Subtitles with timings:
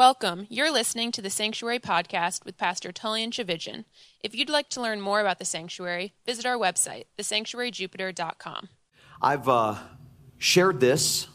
[0.00, 0.46] Welcome.
[0.48, 3.84] You're listening to the Sanctuary Podcast with Pastor Tullian Tchividjian.
[4.24, 8.70] If you'd like to learn more about the Sanctuary, visit our website, thesanctuaryjupiter.com.
[9.20, 9.74] I've uh,
[10.38, 11.28] shared this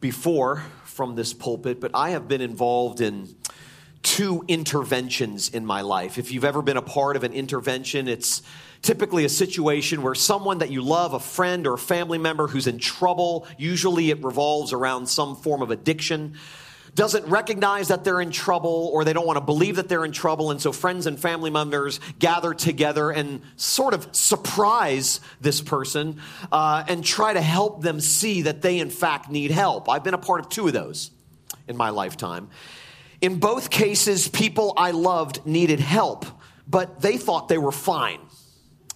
[0.00, 3.36] before from this pulpit, but I have been involved in
[4.02, 6.16] two interventions in my life.
[6.16, 8.40] If you've ever been a part of an intervention, it's
[8.80, 12.68] typically a situation where someone that you love, a friend or a family member who's
[12.68, 16.36] in trouble, usually it revolves around some form of addiction
[16.96, 20.12] doesn't recognize that they're in trouble or they don't want to believe that they're in
[20.12, 20.50] trouble.
[20.50, 26.20] And so friends and family members gather together and sort of surprise this person
[26.50, 29.90] uh, and try to help them see that they, in fact, need help.
[29.90, 31.10] I've been a part of two of those
[31.68, 32.48] in my lifetime.
[33.20, 36.24] In both cases, people I loved needed help,
[36.66, 38.20] but they thought they were fine.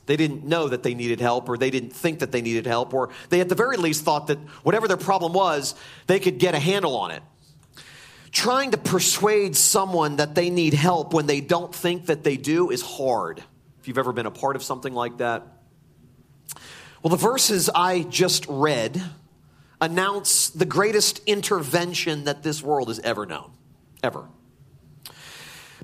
[0.06, 2.94] They didn't know that they needed help, or they didn't think that they needed help,
[2.94, 5.74] or they at the very least thought that whatever their problem was,
[6.06, 7.22] they could get a handle on it
[8.32, 12.70] trying to persuade someone that they need help when they don't think that they do
[12.70, 13.42] is hard.
[13.80, 15.46] If you've ever been a part of something like that.
[17.02, 19.02] Well, the verses I just read
[19.80, 23.50] announce the greatest intervention that this world has ever known.
[24.02, 24.28] Ever.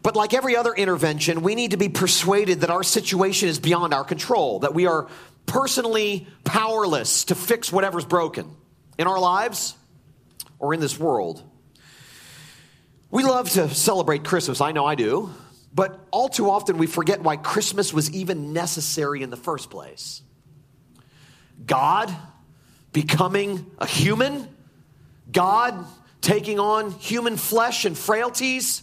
[0.02, 3.94] But like every other intervention, we need to be persuaded that our situation is beyond
[3.94, 5.08] our control, that we are
[5.46, 8.54] personally powerless to fix whatever's broken
[8.98, 9.74] in our lives
[10.58, 11.42] or in this world.
[13.10, 14.60] We love to celebrate Christmas.
[14.60, 15.32] I know I do.
[15.76, 20.22] But all too often we forget why Christmas was even necessary in the first place.
[21.66, 22.14] God
[22.94, 24.48] becoming a human,
[25.30, 25.84] God
[26.22, 28.82] taking on human flesh and frailties.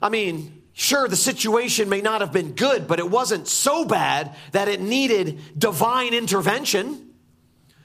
[0.00, 4.34] I mean, sure, the situation may not have been good, but it wasn't so bad
[4.52, 7.09] that it needed divine intervention.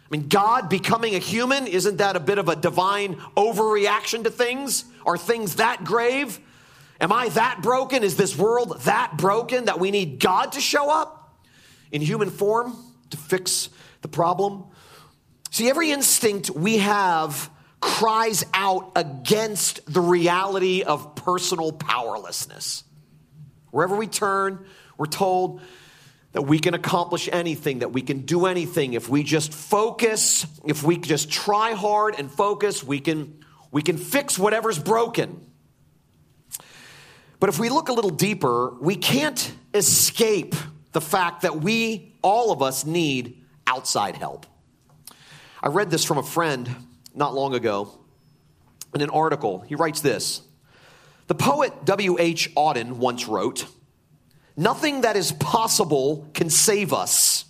[0.06, 4.30] I mean, God becoming a human, isn't that a bit of a divine overreaction to
[4.30, 4.86] things?
[5.06, 6.40] Are things that grave?
[7.02, 8.04] Am I that broken?
[8.04, 11.40] Is this world that broken that we need God to show up
[11.92, 12.76] in human form
[13.10, 13.70] to fix
[14.02, 14.66] the problem?
[15.50, 17.50] See, every instinct we have
[17.80, 22.84] cries out against the reality of personal powerlessness.
[23.72, 24.66] Wherever we turn,
[24.98, 25.62] we're told
[26.36, 28.92] that we can accomplish anything, that we can do anything.
[28.92, 33.96] If we just focus, if we just try hard and focus, we can, we can
[33.98, 35.50] fix whatever's broken.
[37.40, 40.56] But if we look a little deeper, we can't escape
[40.92, 44.46] the fact that we, all of us, need outside help.
[45.64, 46.70] I read this from a friend
[47.14, 47.98] not long ago
[48.94, 49.62] in an article.
[49.62, 50.42] He writes this
[51.28, 52.54] The poet W.H.
[52.56, 53.66] Auden once wrote,
[54.58, 57.46] Nothing that is possible can save us.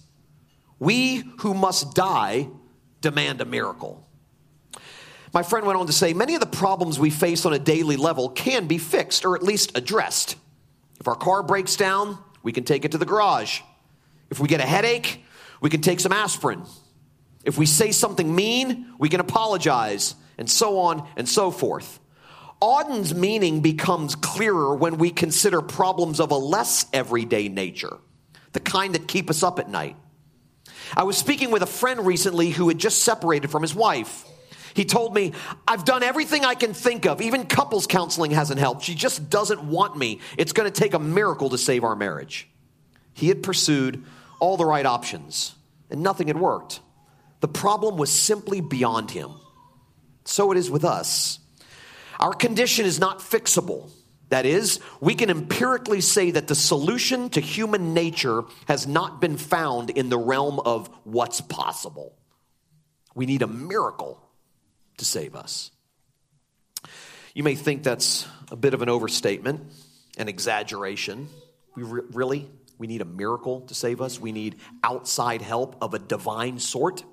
[0.80, 2.50] We who must die
[3.02, 4.08] demand a miracle.
[5.34, 7.98] My friend went on to say many of the problems we face on a daily
[7.98, 10.38] level can be fixed or at least addressed.
[11.00, 13.62] If our car breaks down, we can take it to the garage.
[14.30, 15.24] If we get a headache,
[15.62, 16.64] we can take some aspirin.
[17.44, 22.00] If we say something mean, we can apologize, and so on and so forth.
[22.62, 27.98] Auden's meaning becomes clearer when we consider problems of a less everyday nature,
[28.54, 29.98] the kind that keep us up at night.
[30.96, 34.26] I was speaking with a friend recently who had just separated from his wife.
[34.74, 35.34] He told me,
[35.68, 37.22] I've done everything I can think of.
[37.22, 38.84] Even couples counseling hasn't helped.
[38.84, 40.20] She just doesn't want me.
[40.38, 42.50] It's going to take a miracle to save our marriage.
[43.14, 44.04] He had pursued
[44.40, 45.56] all the right options,
[45.90, 46.82] and nothing had worked.
[47.40, 49.32] The problem was simply beyond him.
[50.26, 51.40] So it is with us.
[52.20, 53.90] Our condition is not fixable.
[54.30, 59.38] That is, we can empirically say that the solution to human nature has not been
[59.38, 62.18] found in the realm of what's possible.
[63.14, 64.22] We need a miracle
[64.98, 65.72] to save us.
[67.34, 69.62] You may think that's a bit of an overstatement,
[70.18, 71.28] an exaggeration.
[71.76, 74.20] We re- really we need a miracle to save us.
[74.20, 77.04] We need outside help of a divine sort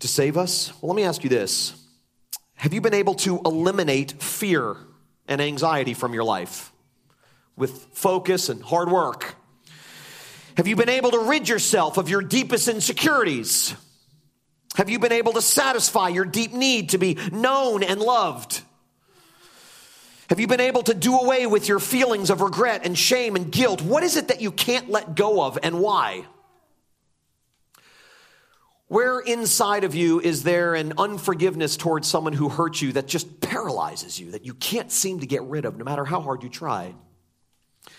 [0.00, 0.72] to save us.
[0.80, 1.74] Well, let me ask you this.
[2.56, 4.76] Have you been able to eliminate fear
[5.28, 6.72] and anxiety from your life
[7.56, 9.34] with focus and hard work?
[10.56, 13.74] Have you been able to rid yourself of your deepest insecurities?
[14.76, 18.62] Have you been able to satisfy your deep need to be known and loved?
[20.28, 23.52] Have you been able to do away with your feelings of regret and shame and
[23.52, 23.80] guilt?
[23.80, 26.24] What is it that you can't let go of and why?
[28.88, 33.40] Where inside of you is there an unforgiveness towards someone who hurt you that just
[33.40, 36.48] paralyzes you, that you can't seem to get rid of no matter how hard you
[36.48, 36.94] try?
[37.84, 37.92] You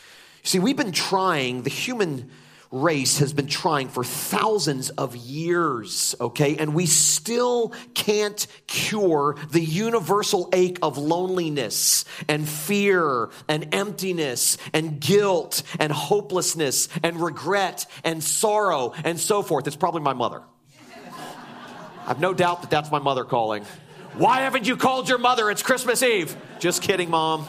[0.44, 2.32] see, we've been trying, the human
[2.72, 6.56] race has been trying for thousands of years, okay?
[6.56, 15.02] And we still can't cure the universal ache of loneliness and fear and emptiness and
[15.02, 19.68] guilt and hopelessness and regret and sorrow and so forth.
[19.68, 20.44] It's probably my mother.
[22.08, 23.66] I've no doubt that that's my mother calling.
[24.14, 25.52] Why haven't you called your mother?
[25.52, 26.38] It's Christmas Eve.
[26.58, 27.46] Just kidding, mom.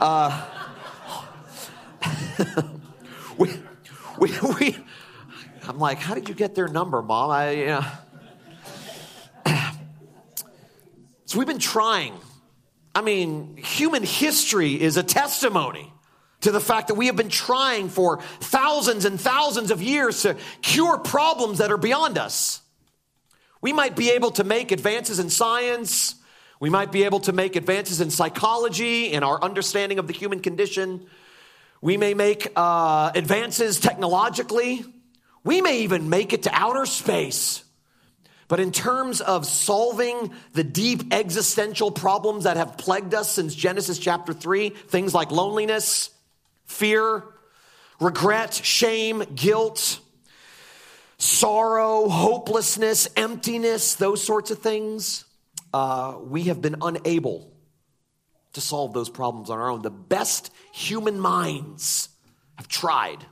[0.00, 0.48] Uh,
[3.38, 3.52] we,
[4.18, 4.76] we, we,
[5.68, 7.30] I'm like, how did you get their number, mom?
[7.30, 7.66] I,
[9.46, 9.72] uh...
[11.26, 12.14] so we've been trying.
[12.92, 15.92] I mean, human history is a testimony
[16.40, 20.36] to the fact that we have been trying for thousands and thousands of years to
[20.62, 22.60] cure problems that are beyond us.
[23.60, 26.14] We might be able to make advances in science.
[26.60, 30.40] We might be able to make advances in psychology, in our understanding of the human
[30.40, 31.06] condition.
[31.82, 34.84] We may make uh, advances technologically.
[35.44, 37.64] We may even make it to outer space.
[38.48, 43.98] But in terms of solving the deep existential problems that have plagued us since Genesis
[43.98, 46.10] chapter 3, things like loneliness,
[46.64, 47.22] fear,
[48.00, 50.00] regret, shame, guilt,
[51.20, 55.26] sorrow, hopelessness, emptiness, those sorts of things,
[55.74, 57.52] uh, we have been unable
[58.54, 59.82] to solve those problems on our own.
[59.82, 62.08] The best human minds
[62.56, 63.24] have tried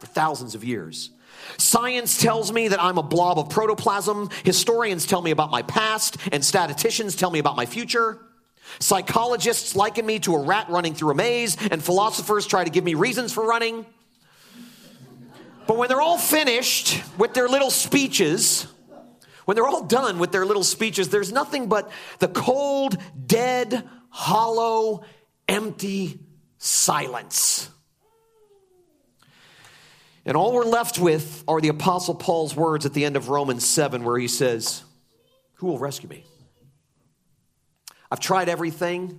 [0.00, 1.10] for thousands of years.
[1.58, 4.30] Science tells me that I'm a blob of protoplasm.
[4.44, 8.18] Historians tell me about my past, and statisticians tell me about my future.
[8.80, 12.84] Psychologists liken me to a rat running through a maze, and philosophers try to give
[12.84, 13.84] me reasons for running.
[15.66, 18.66] But when they're all finished with their little speeches,
[19.44, 25.04] when they're all done with their little speeches, there's nothing but the cold, dead, hollow,
[25.48, 26.20] empty
[26.58, 27.68] silence.
[30.24, 33.66] And all we're left with are the Apostle Paul's words at the end of Romans
[33.66, 34.84] 7, where he says,
[35.54, 36.24] Who will rescue me?
[38.10, 39.18] I've tried everything.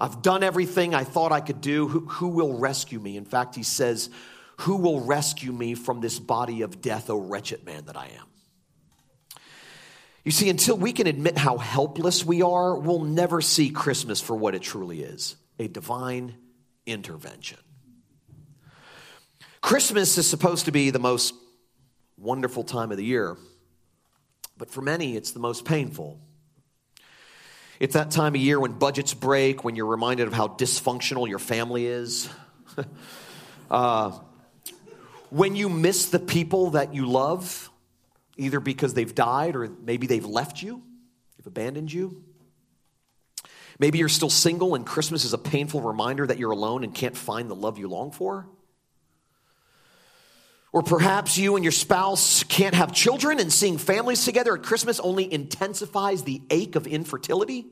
[0.00, 1.88] I've done everything I thought I could do.
[1.88, 3.16] Who, who, will rescue me?
[3.16, 4.08] In fact, he says,
[4.62, 8.26] Who will rescue me from this body of death, O wretched man that I am?
[10.24, 14.36] You see, until we can admit how helpless we are, we'll never see Christmas for
[14.36, 16.34] what it truly is a divine
[16.86, 17.58] intervention.
[19.60, 21.34] Christmas is supposed to be the most
[22.16, 23.36] wonderful time of the year,
[24.56, 26.20] but for many, it's the most painful.
[27.80, 31.38] It's that time of year when budgets break, when you're reminded of how dysfunctional your
[31.38, 32.28] family is.
[33.70, 34.18] uh,
[35.30, 37.70] when you miss the people that you love
[38.36, 40.82] either because they've died or maybe they've left you,
[41.36, 42.22] they've abandoned you.
[43.78, 47.16] Maybe you're still single and Christmas is a painful reminder that you're alone and can't
[47.16, 48.46] find the love you long for.
[50.72, 55.00] Or perhaps you and your spouse can't have children and seeing families together at Christmas
[55.00, 57.66] only intensifies the ache of infertility.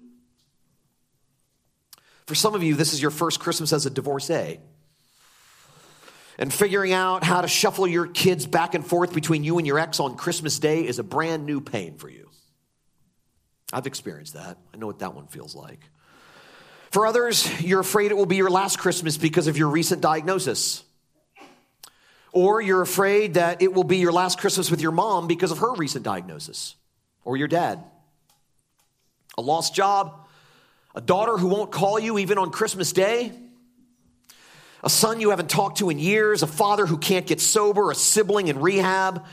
[2.26, 4.58] For some of you, this is your first Christmas as a divorcee
[6.38, 9.78] and figuring out how to shuffle your kids back and forth between you and your
[9.78, 12.28] ex on Christmas Day is a brand new pain for you.
[13.72, 14.58] I've experienced that.
[14.72, 15.80] I know what that one feels like.
[16.90, 20.84] For others, you're afraid it will be your last Christmas because of your recent diagnosis.
[22.32, 25.58] Or you're afraid that it will be your last Christmas with your mom because of
[25.58, 26.76] her recent diagnosis,
[27.24, 27.82] or your dad.
[29.38, 30.26] A lost job,
[30.94, 33.32] a daughter who won't call you even on Christmas Day,
[34.82, 37.94] a son you haven't talked to in years, a father who can't get sober, a
[37.94, 39.24] sibling in rehab.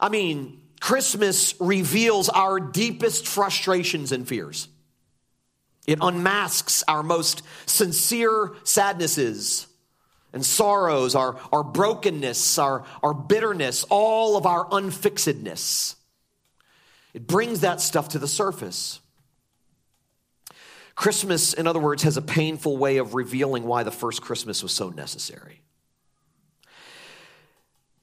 [0.00, 4.68] I mean, Christmas reveals our deepest frustrations and fears.
[5.86, 9.66] It unmasks our most sincere sadnesses
[10.32, 15.96] and sorrows, our, our brokenness, our, our bitterness, all of our unfixedness.
[17.14, 19.00] It brings that stuff to the surface.
[21.02, 24.70] Christmas, in other words, has a painful way of revealing why the first Christmas was
[24.70, 25.60] so necessary.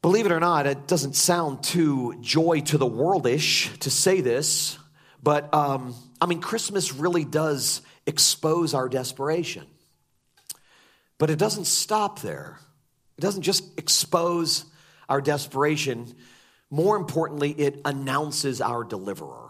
[0.01, 4.77] Believe it or not, it doesn't sound too joy to the worldish to say this,
[5.23, 9.65] but um, I mean, Christmas really does expose our desperation.
[11.19, 12.59] But it doesn't stop there.
[13.17, 14.65] It doesn't just expose
[15.07, 16.13] our desperation.
[16.69, 19.48] More importantly, it announces our deliverer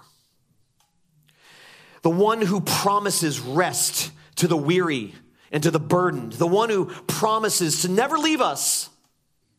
[2.02, 5.14] the one who promises rest to the weary
[5.52, 8.90] and to the burdened, the one who promises to never leave us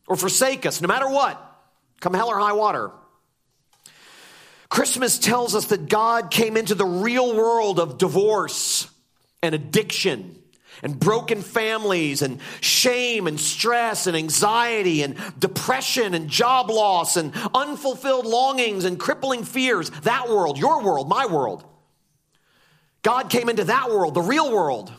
[0.07, 1.39] or forsake us, no matter what,
[1.99, 2.91] come hell or high water.
[4.69, 8.89] Christmas tells us that God came into the real world of divorce
[9.43, 10.41] and addiction
[10.81, 17.33] and broken families and shame and stress and anxiety and depression and job loss and
[17.53, 19.89] unfulfilled longings and crippling fears.
[20.01, 21.65] That world, your world, my world.
[23.03, 24.91] God came into that world, the real world.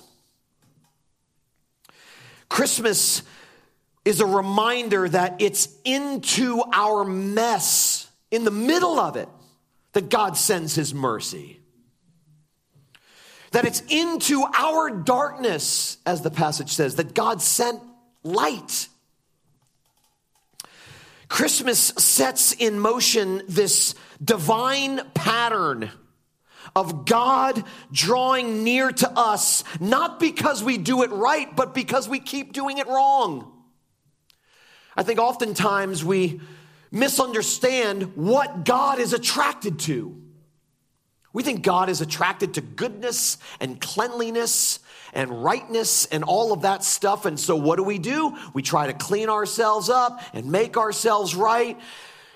[2.48, 3.22] Christmas
[4.04, 9.28] is a reminder that it's into our mess, in the middle of it,
[9.92, 11.62] that God sends his mercy
[13.52, 17.80] that it's into our darkness, as the passage says, that God sent
[18.24, 18.88] light.
[21.28, 25.90] Christmas sets in motion this divine pattern
[26.74, 32.18] of God drawing near to us, not because we do it right, but because we
[32.18, 33.50] keep doing it wrong.
[34.96, 36.40] I think oftentimes we
[36.90, 40.18] misunderstand what God is attracted to.
[41.32, 44.80] We think God is attracted to goodness and cleanliness
[45.14, 47.24] and rightness and all of that stuff.
[47.24, 48.36] And so what do we do?
[48.52, 51.78] We try to clean ourselves up and make ourselves right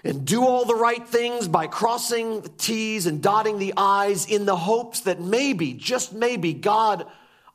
[0.07, 4.47] and do all the right things by crossing the T's and dotting the I's in
[4.47, 7.07] the hopes that maybe, just maybe, God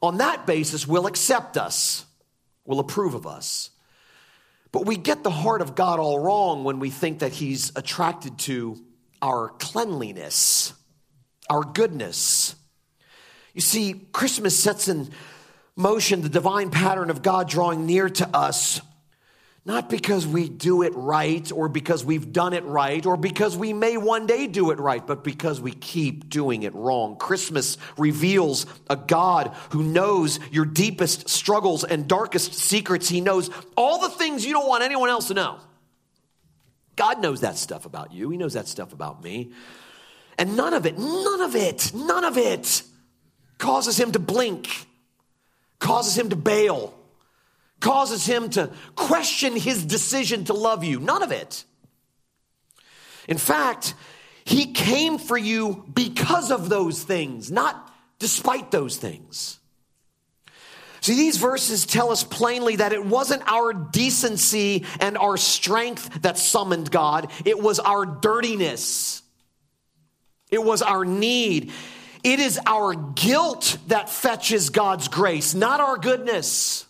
[0.01, 2.05] on that basis will accept us,
[2.65, 3.69] will approve of us.
[4.71, 8.39] But we get the heart of God all wrong when we think that He's attracted
[8.39, 8.77] to
[9.21, 10.73] our cleanliness
[11.51, 12.55] our goodness.
[13.53, 15.09] You see, Christmas sets in
[15.75, 18.79] motion the divine pattern of God drawing near to us,
[19.63, 23.73] not because we do it right or because we've done it right or because we
[23.73, 27.15] may one day do it right, but because we keep doing it wrong.
[27.15, 33.07] Christmas reveals a God who knows your deepest struggles and darkest secrets.
[33.07, 35.59] He knows all the things you don't want anyone else to know.
[36.95, 39.51] God knows that stuff about you, He knows that stuff about me.
[40.37, 42.81] And none of it, none of it, none of it
[43.59, 44.87] causes him to blink,
[45.77, 46.95] causes him to bail,
[47.81, 50.99] causes him to question his decision to love you.
[50.99, 51.65] None of it.
[53.27, 53.93] In fact,
[54.45, 59.59] he came for you because of those things, not despite those things.
[61.01, 66.37] See, these verses tell us plainly that it wasn't our decency and our strength that
[66.37, 69.21] summoned God, it was our dirtiness.
[70.51, 71.71] It was our need.
[72.23, 76.85] It is our guilt that fetches God's grace, not our goodness.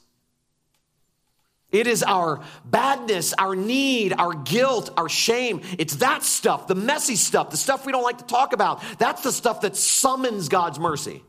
[1.72, 5.62] It is our badness, our need, our guilt, our shame.
[5.78, 8.84] It's that stuff, the messy stuff, the stuff we don't like to talk about.
[8.98, 11.24] That's the stuff that summons God's mercy.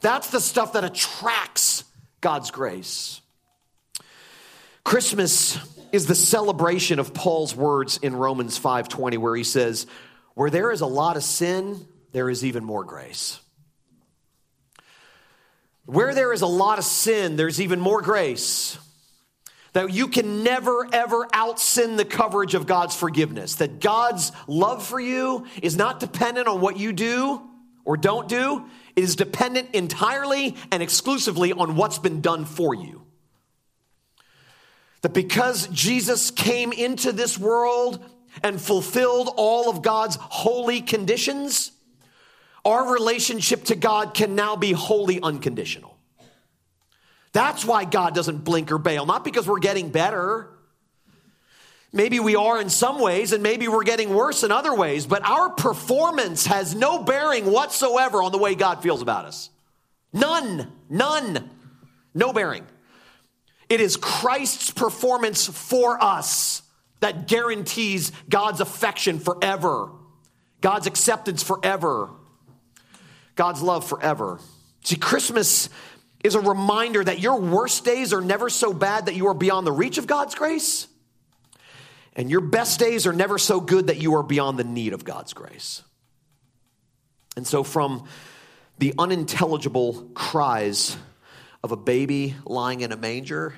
[0.00, 1.84] That's the stuff that attracts
[2.20, 3.20] God's grace.
[4.82, 5.58] Christmas
[5.92, 9.86] is the celebration of Paul's words in Romans 5:20 where he says,
[10.34, 13.40] where there is a lot of sin, there is even more grace.
[15.86, 18.78] Where there is a lot of sin, there's even more grace.
[19.74, 23.56] That you can never, ever out sin the coverage of God's forgiveness.
[23.56, 27.42] That God's love for you is not dependent on what you do
[27.84, 28.64] or don't do,
[28.96, 33.02] it is dependent entirely and exclusively on what's been done for you.
[35.02, 38.02] That because Jesus came into this world
[38.42, 41.72] and fulfilled all of God's holy conditions,
[42.64, 45.93] our relationship to God can now be wholly unconditional.
[47.34, 50.48] That's why God doesn't blink or bail, not because we're getting better.
[51.92, 55.28] Maybe we are in some ways, and maybe we're getting worse in other ways, but
[55.28, 59.50] our performance has no bearing whatsoever on the way God feels about us.
[60.12, 61.50] None, none,
[62.14, 62.64] no bearing.
[63.68, 66.62] It is Christ's performance for us
[67.00, 69.90] that guarantees God's affection forever,
[70.60, 72.10] God's acceptance forever,
[73.34, 74.38] God's love forever.
[74.84, 75.68] See, Christmas
[76.24, 79.66] is a reminder that your worst days are never so bad that you are beyond
[79.66, 80.88] the reach of God's grace,
[82.16, 85.04] and your best days are never so good that you are beyond the need of
[85.04, 85.82] God's grace.
[87.36, 88.08] And so, from
[88.78, 90.96] the unintelligible cries
[91.62, 93.54] of a baby lying in a manger,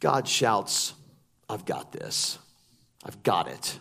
[0.00, 0.94] God shouts,
[1.48, 2.38] I've got this.
[3.04, 3.78] I've got it.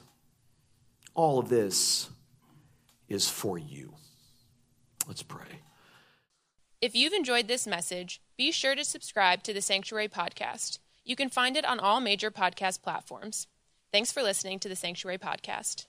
[1.14, 2.10] All of this
[3.10, 3.94] is for you.
[5.08, 5.62] Let's pray.
[6.82, 10.80] If you've enjoyed this message, be sure to subscribe to the Sanctuary Podcast.
[11.06, 13.46] You can find it on all major podcast platforms.
[13.94, 15.86] Thanks for listening to the Sanctuary Podcast.